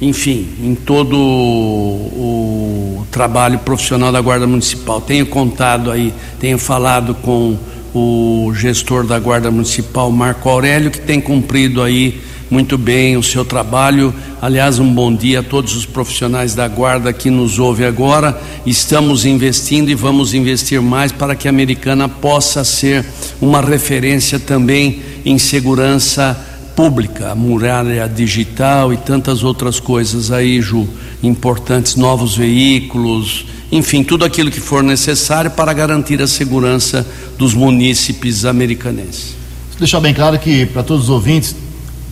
[0.00, 5.00] enfim, em todo o, trabalho profissional da Guarda Municipal.
[5.00, 7.56] Tenho contado aí, tenho falado com
[7.94, 13.42] o gestor da Guarda Municipal, Marco Aurélio, que tem cumprido aí muito bem o seu
[13.42, 14.14] trabalho.
[14.40, 18.38] Aliás, um bom dia a todos os profissionais da Guarda que nos ouvem agora.
[18.66, 23.04] Estamos investindo e vamos investir mais para que a Americana possa ser
[23.40, 26.38] uma referência também em segurança
[26.76, 30.86] pública, a muralha digital e tantas outras coisas aí, Ju,
[31.22, 37.04] importantes, novos veículos, enfim, tudo aquilo que for necessário para garantir a segurança
[37.38, 39.34] dos munícipes americanenses.
[39.78, 41.56] Deixar bem claro que para todos os ouvintes,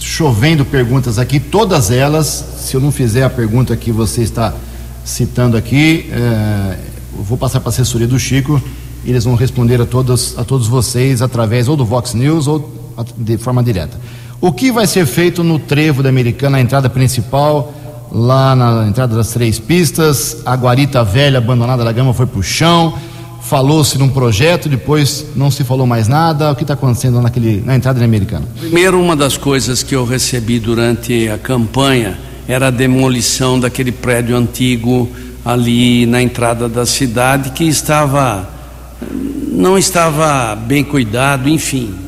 [0.00, 4.54] chovendo perguntas aqui, todas elas, se eu não fizer a pergunta que você está
[5.04, 6.78] citando aqui, é,
[7.16, 8.60] eu vou passar para a assessoria do Chico
[9.04, 12.94] e eles vão responder a todos, a todos vocês através ou do Vox News ou
[13.16, 13.98] de forma direta.
[14.44, 17.72] O que vai ser feito no trevo da Americana, a entrada principal,
[18.12, 22.42] lá na entrada das três pistas, a guarita velha abandonada da gama foi para o
[22.42, 22.92] chão,
[23.40, 26.52] falou-se num projeto, depois não se falou mais nada.
[26.52, 28.46] O que está acontecendo naquele, na entrada da Americana?
[28.60, 34.36] Primeiro, uma das coisas que eu recebi durante a campanha era a demolição daquele prédio
[34.36, 35.08] antigo
[35.42, 38.46] ali na entrada da cidade que estava
[39.50, 42.03] não estava bem cuidado, enfim,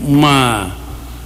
[0.00, 0.70] uma,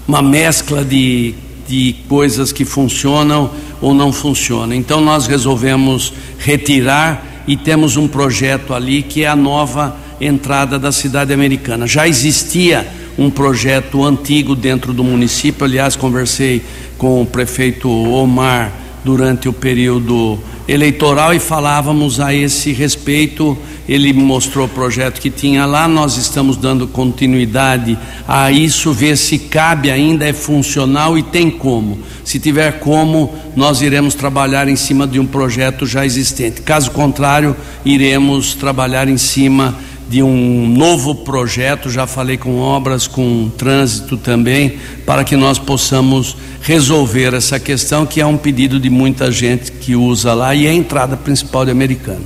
[0.06, 1.34] uma mescla de,
[1.68, 3.50] de coisas que funcionam
[3.80, 4.74] ou não funcionam.
[4.74, 10.90] Então nós resolvemos retirar e temos um projeto ali que é a nova entrada da
[10.90, 11.86] cidade americana.
[11.86, 12.86] Já existia
[13.18, 16.62] um projeto antigo dentro do município, aliás, conversei
[16.98, 18.72] com o prefeito Omar
[19.04, 20.38] durante o período
[20.68, 23.56] eleitoral e falávamos a esse respeito.
[23.88, 27.96] Ele mostrou o projeto que tinha lá, nós estamos dando continuidade
[28.26, 31.98] a isso, ver se cabe ainda, é funcional e tem como.
[32.24, 36.62] Se tiver como, nós iremos trabalhar em cima de um projeto já existente.
[36.62, 39.76] Caso contrário, iremos trabalhar em cima
[40.08, 46.36] de um novo projeto, já falei com obras, com trânsito também, para que nós possamos
[46.62, 50.70] resolver essa questão, que é um pedido de muita gente que usa lá e é
[50.70, 52.24] a entrada principal de americano.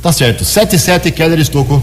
[0.00, 0.44] Tá certo.
[0.44, 1.82] 7 e 7, Keller Estocco.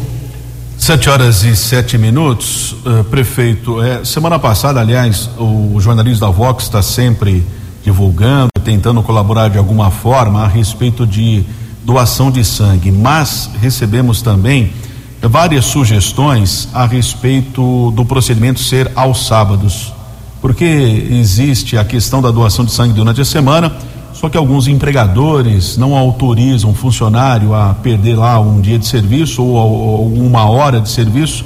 [0.77, 3.81] Sete horas e sete minutos, uh, prefeito.
[3.81, 7.41] É, semana passada, aliás, o jornalista da Vox está sempre
[7.85, 11.45] divulgando, tentando colaborar de alguma forma a respeito de
[11.85, 14.73] doação de sangue, mas recebemos também
[15.27, 19.93] várias sugestões a respeito do procedimento ser aos sábados,
[20.41, 23.71] porque existe a questão da doação de sangue durante a semana,
[24.13, 29.43] só que alguns empregadores não autorizam o funcionário a perder lá um dia de serviço
[29.43, 31.45] ou, ou uma hora de serviço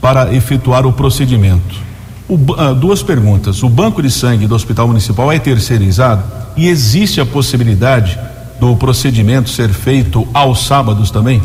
[0.00, 1.82] para efetuar o procedimento.
[2.28, 6.22] O, uh, duas perguntas: o banco de sangue do Hospital Municipal é terceirizado
[6.56, 8.18] e existe a possibilidade
[8.60, 11.42] do procedimento ser feito aos sábados também?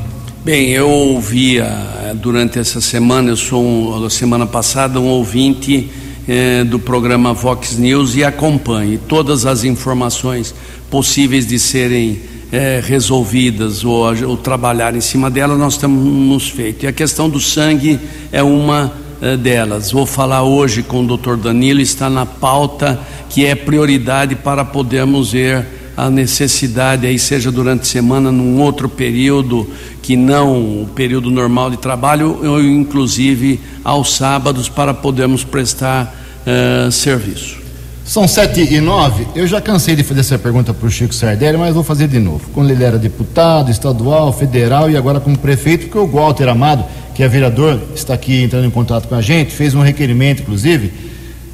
[0.50, 5.88] Bem, eu ouvia eh, durante essa semana, eu sou um, semana passada um ouvinte
[6.28, 10.56] eh, do programa Vox News e acompanho todas as informações
[10.90, 12.20] possíveis de serem
[12.52, 16.84] eh, resolvidas ou, ou, trabalhar em cima delas, nós nos feito.
[16.84, 18.00] E a questão do sangue
[18.32, 18.92] é uma
[19.22, 19.92] eh, delas.
[19.92, 21.36] Vou falar hoje com o Dr.
[21.36, 27.82] Danilo, está na pauta que é prioridade para podermos ver a necessidade aí seja durante
[27.82, 29.70] a semana num outro período
[30.02, 36.90] que não o período normal de trabalho ou inclusive aos sábados para podermos prestar uh,
[36.92, 37.60] serviço.
[38.06, 39.28] São sete e nove.
[39.36, 42.18] Eu já cansei de fazer essa pergunta para o Chico Sardelli, mas vou fazer de
[42.18, 42.50] novo.
[42.54, 46.84] Quando ele era deputado, estadual, federal e agora como prefeito, porque o Walter Amado,
[47.14, 50.92] que é vereador, está aqui entrando em contato com a gente, fez um requerimento, inclusive,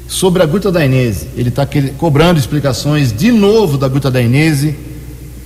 [0.08, 1.28] sobre a Gruta da Inese.
[1.36, 1.66] Ele está
[1.98, 4.76] cobrando explicações de novo da Gruta da Inese,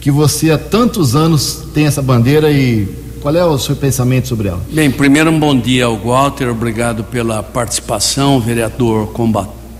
[0.00, 2.88] que você há tantos anos tem essa bandeira e
[3.20, 4.60] qual é o seu pensamento sobre ela?
[4.72, 9.12] Bem, primeiro um bom dia ao Walter, obrigado pela participação, vereador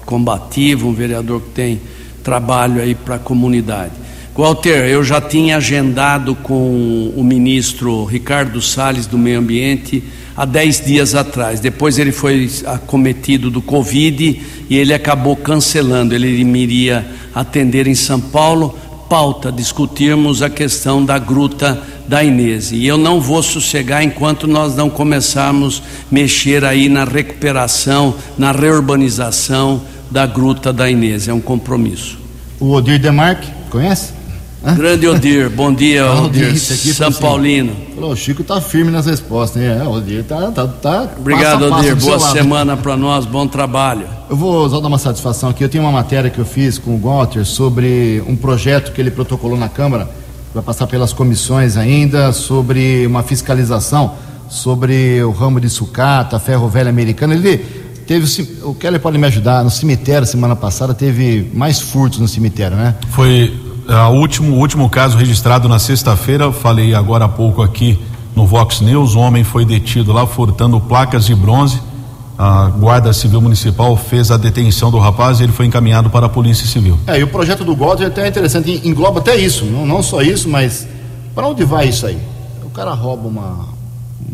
[0.05, 1.81] combativo, um vereador que tem
[2.23, 3.93] trabalho aí para a comunidade.
[4.41, 10.03] Walter, eu já tinha agendado com o ministro Ricardo Salles do Meio Ambiente
[10.35, 11.61] há dez dias atrás.
[11.61, 16.15] Depois ele foi acometido do Covid e ele acabou cancelando.
[16.15, 16.29] Ele
[16.59, 18.79] iria atender em São Paulo,
[19.11, 21.79] pauta, discutirmos a questão da gruta
[22.09, 22.73] da Inês.
[22.73, 29.83] E eu não vou sossegar enquanto nós não começarmos mexer aí na recuperação, na reurbanização
[30.11, 31.29] da gruta da Inês.
[31.29, 32.19] É um compromisso.
[32.59, 34.20] O Odir Demarque, conhece?
[34.63, 37.75] Grande Odir, bom dia, Odir, São assim, Paulino.
[37.95, 39.69] Falou, o Chico tá firme nas respostas, hein?
[39.69, 44.07] É, o Odir tá, tá, tá Obrigado, passo Odir, boa semana para nós, bom trabalho.
[44.29, 46.95] Eu vou só dar uma satisfação aqui, eu tenho uma matéria que eu fiz com
[46.95, 50.11] o Walter sobre um projeto que ele protocolou na Câmara,
[50.53, 54.15] vai passar pelas comissões ainda, sobre uma fiscalização
[54.51, 57.59] sobre o ramo de sucata, ferro velho americano, ele
[58.05, 58.27] teve
[58.65, 62.97] o Keller pode me ajudar no cemitério semana passada teve mais furtos no cemitério né?
[63.11, 63.55] Foi
[63.97, 67.99] o último, último caso registrado na sexta-feira, falei agora há pouco aqui
[68.37, 71.81] no Vox News, um homem foi detido lá furtando placas de bronze.
[72.39, 76.29] A Guarda Civil Municipal fez a detenção do rapaz e ele foi encaminhado para a
[76.29, 76.99] Polícia Civil.
[77.07, 80.23] É, e o projeto do Golden é até interessante, engloba até isso, não, não só
[80.23, 80.89] isso, mas
[81.35, 82.19] para onde vai isso aí?
[82.65, 83.69] O cara rouba uma,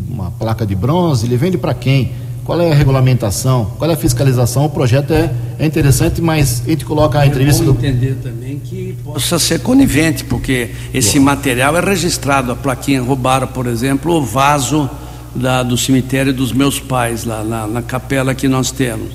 [0.09, 2.13] uma placa de bronze, ele vende para quem?
[2.47, 4.63] Qual é a regulamentação, qual é a fiscalização.
[4.63, 5.29] O projeto é,
[5.59, 7.61] é interessante, mas a gente coloca a é entrevista.
[7.61, 12.53] É bom entender também que possa ser conivente, porque esse material é registrado.
[12.53, 14.89] A plaquinha roubaram, por exemplo, o vaso
[15.35, 19.09] da, do cemitério dos meus pais, lá na, na capela que nós temos.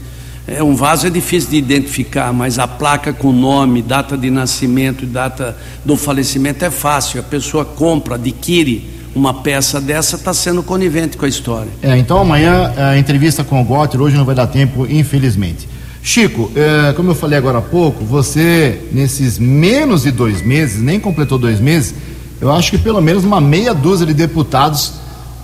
[0.47, 5.05] É, um vaso é difícil de identificar, mas a placa com nome, data de nascimento
[5.05, 7.21] e data do falecimento é fácil.
[7.21, 11.71] A pessoa compra, adquire uma peça dessa está sendo conivente com a história.
[11.83, 15.69] É, então amanhã a entrevista com o Gotter, hoje não vai dar tempo, infelizmente.
[16.03, 20.99] Chico, é, como eu falei agora há pouco, você, nesses menos de dois meses, nem
[20.99, 21.95] completou dois meses,
[22.41, 24.95] eu acho que pelo menos uma meia dúzia de deputados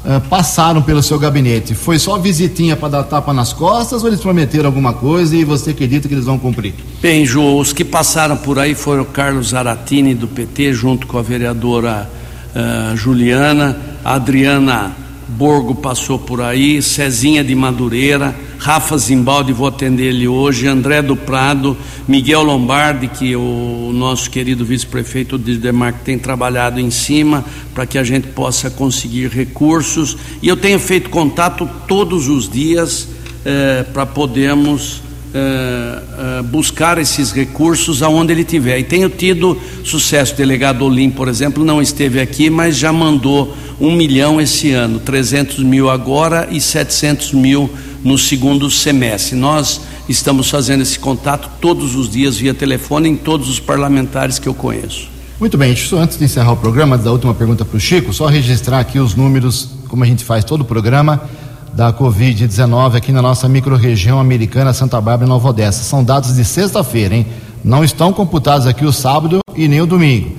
[0.05, 1.75] é, passaram pelo seu gabinete.
[1.75, 5.71] Foi só visitinha para dar tapa nas costas ou eles prometeram alguma coisa e você
[5.71, 6.75] acredita que eles vão cumprir?
[7.01, 11.19] Bem, Ju, os que passaram por aí foram o Carlos Zaratini, do PT, junto com
[11.19, 12.11] a vereadora
[12.55, 14.95] uh, Juliana, Adriana
[15.29, 21.15] Borgo passou por aí, Cezinha de Madureira, Rafa Zimbaldi, vou atender ele hoje, André do
[21.15, 21.77] Prado,
[22.09, 27.45] Miguel Lombardi, que o nosso querido vice-prefeito de Demarque tem trabalhado em cima
[27.75, 30.17] para que a gente possa conseguir recursos.
[30.43, 33.09] E eu tenho feito contato todos os dias
[33.45, 35.03] eh, para podermos
[35.35, 38.79] uh, uh, buscar esses recursos aonde ele tiver.
[38.79, 40.35] E tenho tido sucesso.
[40.35, 44.99] O delegado Olim, por exemplo, não esteve aqui, mas já mandou um milhão esse ano,
[44.99, 47.71] 300 mil agora e 700 mil
[48.03, 49.37] no segundo semestre.
[49.37, 54.49] Nós estamos fazendo esse contato todos os dias via telefone em todos os parlamentares que
[54.49, 55.09] eu conheço.
[55.39, 58.81] Muito bem, antes de encerrar o programa, da última pergunta para o Chico, só registrar
[58.81, 61.23] aqui os números, como a gente faz todo o programa
[61.79, 65.85] da Covid-19 aqui na nossa microrregião americana Santa Bárbara e Nova Odessa.
[65.85, 67.25] São dados de sexta-feira, hein?
[67.63, 70.33] Não estão computados aqui o sábado e nem o domingo.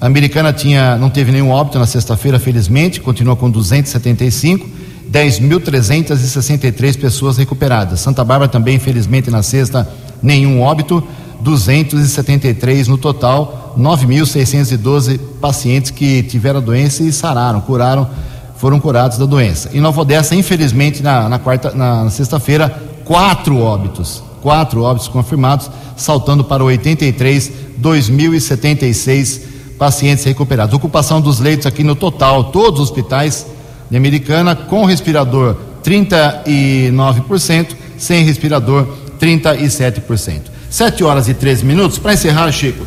[0.00, 4.64] A americana tinha, não teve nenhum óbito na sexta-feira, felizmente, continua com 275,
[5.10, 7.98] 10.363 pessoas recuperadas.
[7.98, 9.88] Santa Bárbara também, infelizmente, na sexta,
[10.22, 11.02] nenhum óbito,
[11.40, 18.08] 273 no total, 9.612 pacientes que tiveram a doença e sararam, curaram,
[18.56, 19.70] foram curados da doença.
[19.72, 25.70] Em Nova Odessa, infelizmente, na, na quarta, na, na sexta-feira, quatro óbitos, quatro óbitos confirmados,
[25.96, 29.40] saltando para 83, 2.076
[29.78, 30.74] pacientes recuperados.
[30.74, 33.46] Ocupação dos leitos aqui no total, todos os hospitais
[33.90, 38.86] de Americana, com respirador 39%, sem respirador
[39.20, 40.56] 37%.
[40.68, 41.98] 7 horas e 13 minutos.
[41.98, 42.86] Para encerrar, Chico,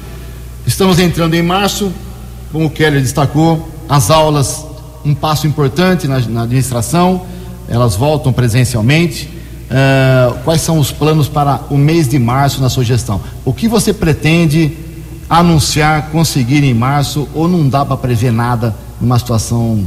[0.67, 1.91] estamos entrando em março,
[2.51, 4.65] como o Keller destacou, as aulas,
[5.06, 7.26] um passo importante na, na administração,
[7.68, 9.30] elas voltam presencialmente.
[9.70, 13.22] Uh, quais são os planos para o mês de março na sua gestão?
[13.45, 14.76] O que você pretende
[15.30, 19.86] anunciar, conseguir em março, ou não dá para prever nada numa situação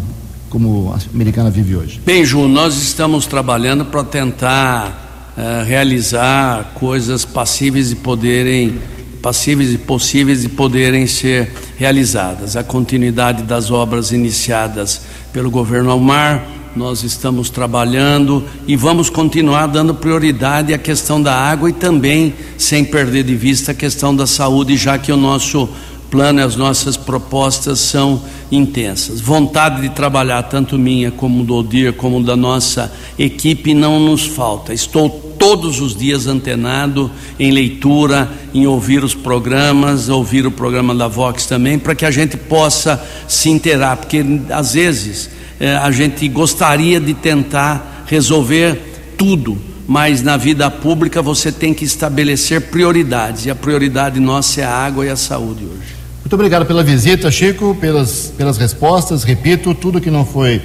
[0.49, 2.01] como a americana vive hoje?
[2.05, 8.79] Bem, Ju, nós estamos trabalhando para tentar uh, realizar coisas passíveis de poderem
[9.23, 12.57] passíveis e possíveis de poderem ser realizadas.
[12.57, 15.03] A continuidade das obras iniciadas
[15.33, 16.45] pelo governo Almar,
[16.75, 22.85] nós estamos trabalhando e vamos continuar dando prioridade à questão da água e também sem
[22.85, 25.69] perder de vista a questão da saúde, já que o nosso
[26.11, 29.21] plano e as nossas propostas são intensas.
[29.21, 34.75] Vontade de trabalhar, tanto minha como do Odir, como da nossa equipe, não nos falta.
[34.75, 41.09] Estou todos os dias antenado em leitura, em ouvir os programas, ouvir o programa da
[41.09, 46.29] Vox também, para que a gente possa se inteirar, porque às vezes eh, a gente
[46.29, 53.51] gostaria de tentar resolver tudo, mas na vida pública você tem que estabelecer prioridades, e
[53.51, 55.97] a prioridade nossa é a água e a saúde hoje.
[56.21, 59.25] Muito obrigado pela visita, Chico, pelas, pelas respostas.
[59.25, 60.63] Repito, tudo que não foi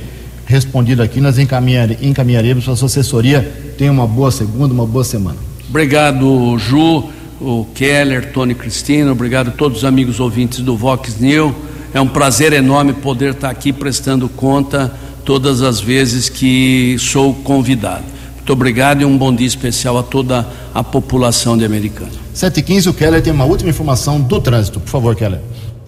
[0.47, 3.41] respondido aqui, nós encaminhar, encaminharemos para a sua assessoria.
[3.77, 5.37] Tenha uma boa segunda, uma boa semana.
[5.69, 7.03] Obrigado, Ju,
[7.39, 11.53] o Keller, Tony Cristina, obrigado a todos os amigos ouvintes do Vox News.
[11.93, 14.91] É um prazer enorme poder estar aqui prestando conta
[15.25, 18.03] todas as vezes que sou convidado.
[18.35, 22.11] Muito obrigado e um bom dia especial a toda a população de Americana.
[22.33, 24.79] 7h15, o Keller tem uma última informação do trânsito.
[24.79, 25.41] Por favor, Keller.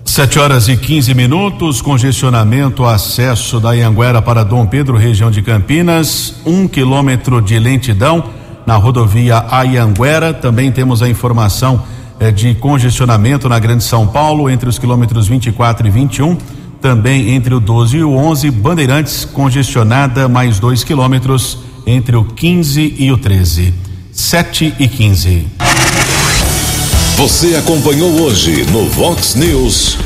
[0.09, 6.33] 7 horas e 15 minutos, congestionamento, acesso da Ianguera para Dom Pedro, região de Campinas,
[6.43, 8.23] um quilômetro de lentidão
[8.65, 10.33] na rodovia Ayanguera.
[10.33, 11.83] Também temos a informação
[12.19, 16.35] é, de congestionamento na Grande São Paulo, entre os quilômetros 24 e 21.
[16.81, 22.95] Também entre o 12 e o 11, Bandeirantes congestionada, mais dois quilômetros entre o 15
[22.97, 23.75] e o 13.
[24.11, 25.47] 7 e 15.
[27.19, 29.97] Você acompanhou hoje no Vox News.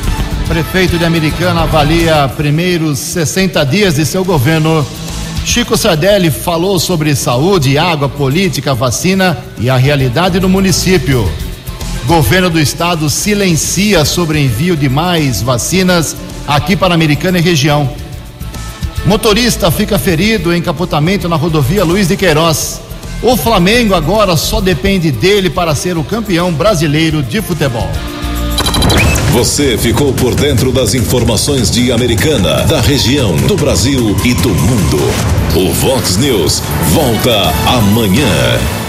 [0.48, 4.84] Prefeito de Americana avalia primeiros 60 dias de seu governo.
[5.44, 11.30] Chico Sardelli falou sobre saúde, água, política, vacina e a realidade do município.
[12.04, 16.16] Governo do estado silencia sobre envio de mais vacinas
[16.48, 17.88] aqui para Americana e região.
[19.06, 22.80] Motorista fica ferido em capotamento na rodovia Luiz de Queiroz.
[23.26, 27.90] O Flamengo agora só depende dele para ser o campeão brasileiro de futebol.
[29.32, 34.98] Você ficou por dentro das informações de Americana, da região, do Brasil e do mundo.
[35.56, 36.62] O Vox News
[36.92, 38.83] volta amanhã.